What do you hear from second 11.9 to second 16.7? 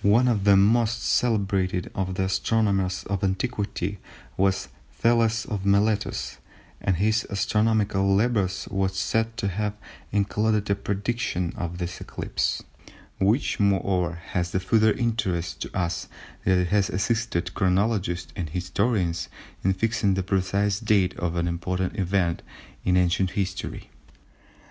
eclipse, which moreover has the further interest to us that it